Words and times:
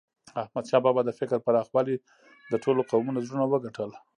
احمدشاه 0.41 0.81
بابا 0.85 1.01
د 1.05 1.11
فکر 1.19 1.37
پراخوالي 1.45 1.95
د 2.51 2.53
ټولو 2.63 2.81
قومونو 2.91 3.23
زړونه 3.25 3.45
وګټل. 3.47 3.91